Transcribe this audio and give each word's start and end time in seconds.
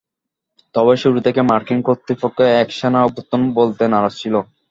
তবে 0.75 0.93
শুরু 0.97 1.19
থেকে 1.25 1.41
মার্কিন 1.49 1.79
কর্তৃপক্ষ 1.87 2.37
একে 2.55 2.75
সেনা 2.79 2.99
অভ্যুত্থান 3.03 3.41
বলতে 3.57 3.83
নারাজ 3.87 4.13
ছিল। 4.21 4.35